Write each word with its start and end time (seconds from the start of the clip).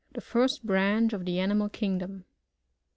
The 0.13 0.19
first 0.19 0.65
branch 0.65 1.13
of 1.13 1.25
the 1.25 1.37
Animal 1.37 1.69
kingdom. 1.69 2.25